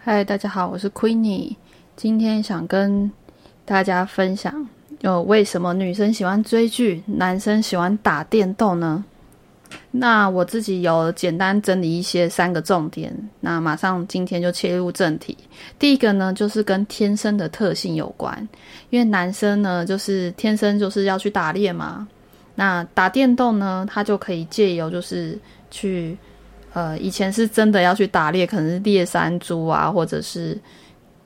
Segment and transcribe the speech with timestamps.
[0.00, 1.56] 嗨，大家好，我是 Queenie。
[1.96, 3.10] 今天想跟
[3.64, 4.66] 大家分享，
[5.00, 9.04] 有为什么女生喜欢追剧，男生喜欢打电动呢？
[9.90, 13.12] 那我自己有简单整理一些三个重点。
[13.40, 15.36] 那马上今天就切入正题。
[15.80, 18.48] 第一个呢，就是跟天生的特性有关，
[18.90, 22.06] 因为男生呢，就是天生就是要去打猎嘛。
[22.54, 25.36] 那打电动呢，他就可以借由就是
[25.72, 26.16] 去。
[26.74, 30.56] 呃，以前是真的要去打猎，可能是猎山猪啊，或者是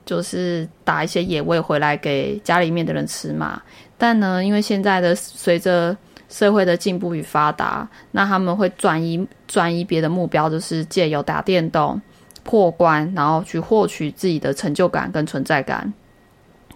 [0.05, 3.61] 就是打一些野味回来给家里面的人吃嘛。
[3.97, 5.95] 但呢，因为现在的随着
[6.29, 12.01] 社会的进步与发达，那他们会转移转移别的目标，就是借由打电动
[12.43, 15.93] 破关，然后去获取自己的成就感跟存在感。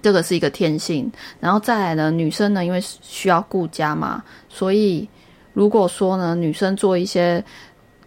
[0.02, 1.09] 这个是一个天性。
[1.39, 5.08] 然后再来呢，女生呢，因为需要顾家嘛，所以
[5.53, 7.41] 如果说呢，女生做一些。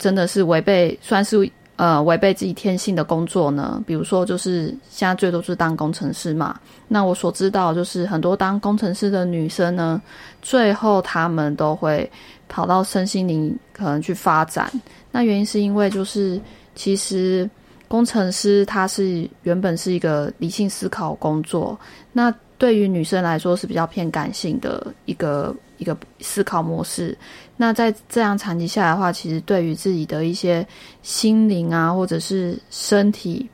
[0.01, 3.81] 真的是违背，算是呃违背自己天性的工作呢。
[3.87, 6.59] 比如说，就是现在最多是当工程师嘛。
[6.89, 10.03] 那我所知道，就是很多当工程师的女生呢，
[10.43, 12.11] 最后她们都会
[12.49, 14.69] 跑到身心灵可能去发展。
[15.13, 16.41] 那原因是因为，就是
[16.75, 17.49] 其实
[17.91, 21.77] 工程师他是原本是一个理性思考工作，
[22.13, 25.53] 那对于女生来说是比较偏感性的一个。
[25.81, 27.17] 一个思考模式，
[27.57, 30.67] 那在这样长期下来的话，其实对于自己的一些
[31.01, 33.49] 心灵啊，或者是身体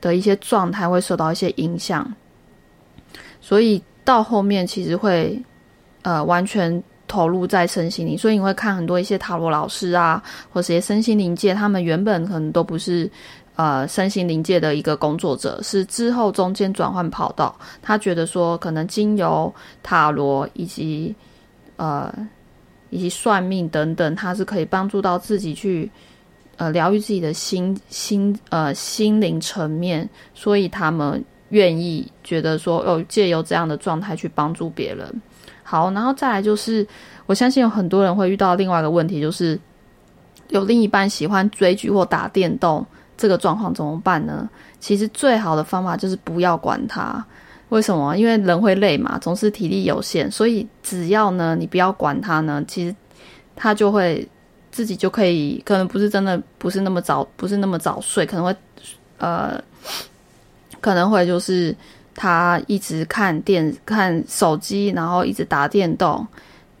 [0.00, 2.12] 的一些状态，会受到一些影响。
[3.40, 5.40] 所以到后面其实会
[6.02, 10.20] 呃完全投入在身心灵，所以你会看很多一些塔罗老师啊，
[10.52, 13.08] 或者一些身心灵界，他们原本可能都不是
[13.58, 21.12] 呃身心灵界的一个工作者，是之后中间转换跑道，他觉得说可能经由塔罗以及
[21.74, 22.14] 呃，
[22.90, 25.90] 以及算命等等，他是可以帮助到自己去
[26.56, 35.22] 呃疗愈自己的心心呃心灵层面，所以他们愿意觉得说哦，借由这样的状态去帮助别人。
[35.64, 36.86] 好，然后再来就是，
[37.26, 39.58] 我相信有很多人会遇到另外一个问题，就是
[40.48, 42.86] 有另一半喜欢追剧或打电动，
[43.18, 44.48] 这个状况怎么办呢？
[44.80, 47.22] 其实最好的方法就是不要管他。
[47.70, 48.16] 为什么？
[48.16, 52.96] 因为人会累嘛，总是体力有限，所以只要呢，你不要管他呢，其实
[53.54, 54.26] 他就会
[54.70, 58.56] 自己就可以，可能不是真的不是那么早，不是那么早睡，可能会
[59.18, 59.60] 呃，
[60.80, 61.76] 可能会就是
[62.14, 66.26] 他一直看电看手机，然后一直打电动，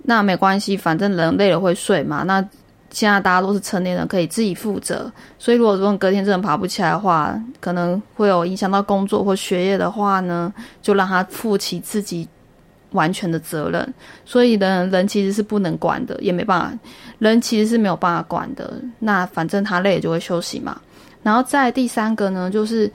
[0.04, 2.42] 那没关系，反正人累了会睡嘛，那。
[2.90, 5.10] 现在大家都是成年人，可以自己负责。
[5.38, 12.26] 所以，如果说隔天真的爬不起来的话，可能会有影响到工作或学业的话呢，就让他负起自己
[12.92, 13.94] 完全的责任。
[14.24, 16.78] 所以呢，人其实是不能管的，也没办法，
[17.18, 18.80] 人其实是没有办法管的。
[19.00, 20.80] 那反正他累就会休息嘛。
[21.22, 22.90] 然后再第三个呢，就是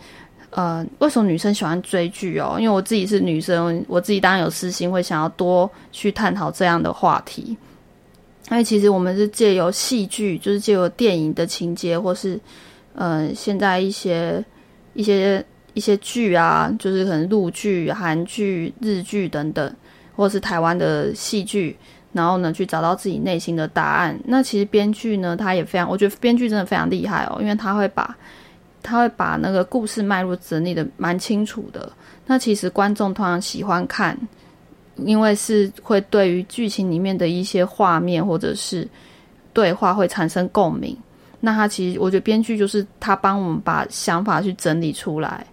[0.49, 2.55] 呃，为什么女生喜欢追剧哦？
[2.57, 7.55] 因为我自己是女生，我自己当然有私心，会想要多去探讨这样的话题。
[8.51, 12.39] 因为其实我们是借由戏剧，就是借由电影的情节，或是，
[12.93, 14.43] 呃，现在一些
[14.93, 15.43] 一些
[15.73, 19.75] 一些剧啊，就是可能陆剧、韩剧、日剧等等，
[20.15, 21.75] 或是台湾的戏剧，
[22.11, 24.19] 然后呢，去找到自己内心的答案。
[24.25, 28.15] 那其实编剧呢，他也非常，我觉得编剧真的非常厉害哦，因为他会把
[28.83, 31.91] 他会把那个故事脉络整理的蛮清楚的。
[32.27, 34.15] 那其实观众通常喜欢看。
[34.97, 38.87] 因为是会对于剧情里面的一些画面或者是
[39.51, 40.95] 对话会产生共鸣，
[41.39, 45.45] 那他其实我觉得编剧就是他帮我们把想法去整理出来。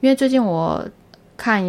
[0.00, 0.86] 因为最近我
[1.36, 1.64] 看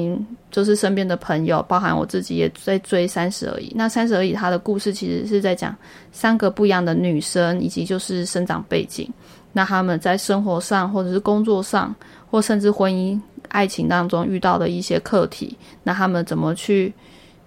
[0.52, 3.70] 就是身边的朋友，包含我自己也在追《三十而已》。
[3.76, 5.76] 那《三十而已》它的故事其实是在讲
[6.12, 9.10] 三个不一样的女生，以及就是生长背景，
[9.54, 11.96] 那他们在生活上或者是工作上，
[12.30, 13.20] 或甚至婚姻。
[13.56, 16.94] 爱情当中遇到的一些课题，那他们怎么去，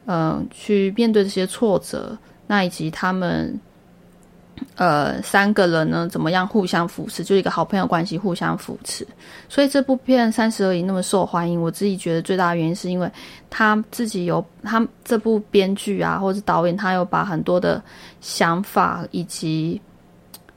[0.07, 2.17] 嗯，去面对这些挫折？
[2.47, 3.61] 那以及他们，
[4.77, 7.23] 呃，三个人呢，怎么样互相扶持？
[7.23, 9.07] 就是一个好朋友关系，互相扶持。
[9.51, 13.11] 所以这部片《三十而已》那么受欢迎，我自己觉得最大的原因是因为
[13.51, 17.83] 他自己有他这部编剧啊，或者导演，他有把很多的
[18.23, 19.79] 想法以及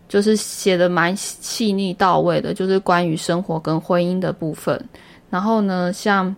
[0.07, 4.81] 就是写的蛮细腻到位的，就是关于生活跟婚姻的部分。
[5.31, 6.35] 然后呢，像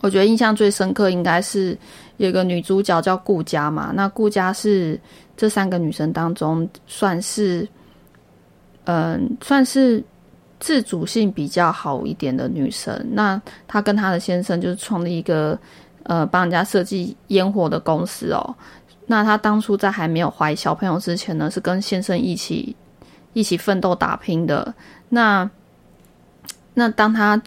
[0.00, 1.78] 我觉得印象最深刻应该是
[2.18, 3.92] 有个女主角叫顾佳嘛。
[3.94, 5.00] 那顾佳是
[5.36, 7.66] 这三个女生当中算是，
[8.84, 10.02] 嗯，算是
[10.58, 12.92] 自主性比较好一点的女生。
[13.12, 15.58] 那她跟她的先生就是创立一个
[16.02, 18.54] 呃帮人家设计烟火的公司哦。
[19.06, 22.74] 那她当初在还没有怀小朋友之前呢，是跟先生一起
[23.34, 24.74] 一起奋斗打拼的。
[25.08, 25.48] 那
[26.76, 27.40] 那当他，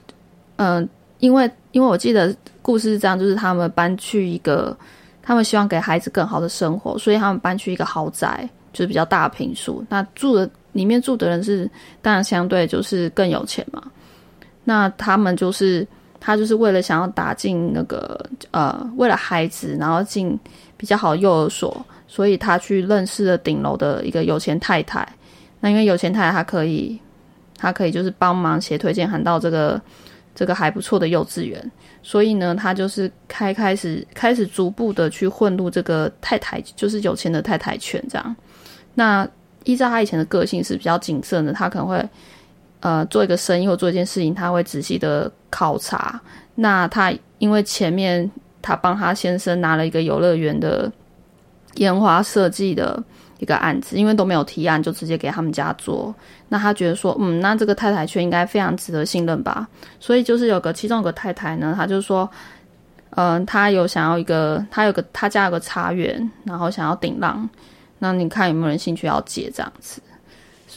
[0.58, 0.88] 嗯，
[1.20, 4.76] 因为因为我记得故事是这样，就是他们搬去一个，
[5.22, 9.86] 他们希望给孩子更好的生活，所以他们搬去一个豪宅，就是比较大的平数。
[9.90, 11.70] 那住的里面住的人是
[12.02, 13.82] 当然相对就是更有钱嘛。
[14.64, 15.88] 那他们就是
[16.20, 18.20] 他就是为了想要打进那个
[18.52, 20.38] 呃，为了孩子，然后进
[20.76, 25.08] 比较好的幼儿所，所以他去认识了顶楼的一个有钱太太。
[25.60, 27.00] 那因为有钱太太她可以。
[27.60, 29.82] 他可以就是帮忙写推荐函到这个
[30.38, 31.72] 这个还不错的幼稚园，
[32.04, 38.36] 所以呢，他就是开开始开始逐步的去混入这个太太，就是有钱的太太圈这样。
[38.94, 39.28] 那
[39.64, 42.08] 依照他以前的个性是比较谨慎的，他可能会
[42.82, 46.22] 呃做一个生意或做一件事情，他会仔细的考察。
[46.54, 48.30] 那他因为前面
[48.62, 50.92] 他帮他先生拿了一个游乐园的
[51.78, 53.04] 烟花设计的。
[53.40, 56.14] 一个案子，因为都没有提案，就直接给他们家做。
[56.50, 59.68] 那他觉得说，嗯，那这个太太圈应该非常值得信任吧？
[60.00, 62.28] 所以就是有个其中有个太太呢，他就说，
[63.12, 67.48] 嗯，他有想要一个，他有个他家有个茶园，然后想要顶浪，
[68.00, 70.02] 那你看有没有人兴趣要接这样子？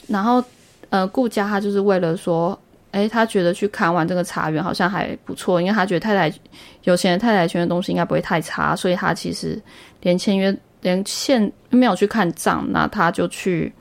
[0.06, 0.43] 然后，
[0.91, 2.59] 呃，顾家他就是为了说，
[2.91, 6.39] 诶，他觉得去看完这个茶园好像还不错，因为他觉得太太
[6.83, 9.59] 有钱的太太圈的东西应该不会太差，所以他其实
[10.03, 10.55] 连签约。
[10.82, 13.73] 连现没有去看账，那他就去，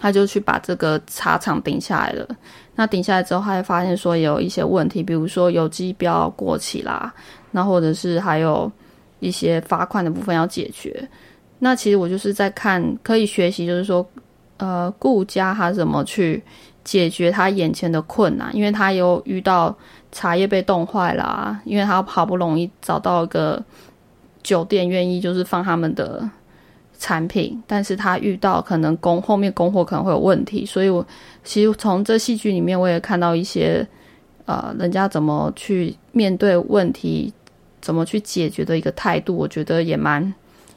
[0.00, 2.26] 他就去把这个茶厂顶下来了。
[2.74, 7.12] 那顶下来之后，他还发现说有一些问题，比如说有机标过期啦，
[7.50, 8.70] 那或者是还有
[9.18, 11.06] 一些罚款的部分要解决。
[11.58, 14.08] 那其实我就是在看，可以学习，就是说，
[14.56, 16.42] 呃，顾家他怎么去
[16.82, 19.76] 解决他眼前的困难，因为他有遇到
[20.10, 23.62] 茶叶被冻坏啦，因为他好不容易找到一个。
[24.42, 26.28] 酒店愿意就是放他们的
[26.98, 31.06] 产品，但是他遇到可能供后面供货可能会有问题，所以我
[31.42, 33.86] 其实从这戏剧里面我也看到一些
[34.46, 37.32] 呃，人家怎么去面对问题，
[37.80, 40.34] 怎么去解决的一个态度，我觉得也蛮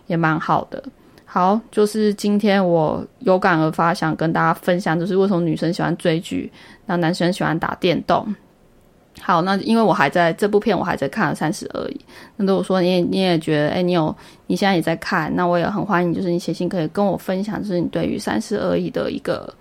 [0.07, 0.81] 也蛮好的。
[1.25, 6.51] 好，就是今天我有感而发，想跟大家分享，就是为什么女生喜欢追剧，
[6.85, 8.35] 那男生喜欢打电动。
[9.21, 12.01] 好，那因为我还在这部片，我还在看了三十而已。
[12.35, 14.13] 那如果说你也你也觉得，哎，你有
[14.47, 19.53] 你现在也在看，那我也很欢迎，就是你写信可以跟我分享，就是你对于三十而已的一个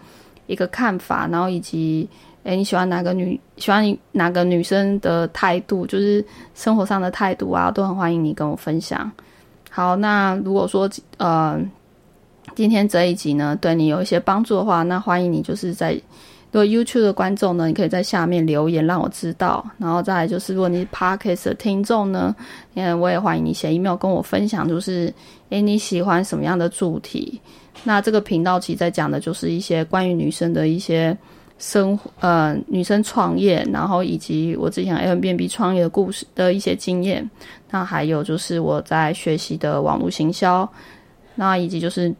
[0.46, 2.08] 一个看法，然后以及，
[2.44, 9.08] 哎，你喜欢哪个女，喜欢哪个女生的态度，就是生活上的态度啊，都很欢迎你跟我分享。
[9.70, 11.60] 好，那如果说呃，
[12.56, 16.00] 今天这一集呢，对你有一些帮助的话，那欢迎你就是在。
[16.52, 19.66] 如果 YouTube 的观众呢，你可以在下面留言让我知道。
[19.78, 22.36] 然后再来就是，如果你是 Podcast 的听众呢，
[22.74, 25.12] 嗯，我也欢迎你写 email 跟我分享，就是
[25.48, 27.40] 诶你喜欢什么样的主题？
[27.84, 31.16] 那这个频道其实在讲的就是一些关于女生的一些
[31.56, 37.28] 生呃女生创业，然后以及我之前 a m b b 创业的故事的一些经验。
[37.70, 40.70] 那还有就是我在学习的网络行销，
[41.34, 42.14] 那以及就是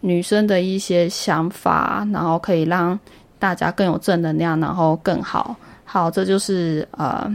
[0.00, 2.98] 女生的一些想法，然后可以让。
[3.38, 5.56] 大家更有正能量，然后更好。
[5.84, 7.30] 好，这就是呃，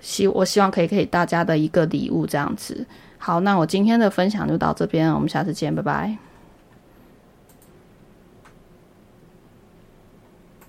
[0.00, 2.86] 希我希望可以给大家的一个礼物，这样子。
[3.18, 6.16] 好，那我今天的分享就到这边，我们下次见，拜拜。